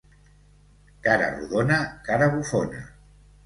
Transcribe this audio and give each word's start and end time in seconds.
Cara 1.09 1.29
rodona, 1.37 1.79
cara 2.11 2.33
bufona. 2.37 2.87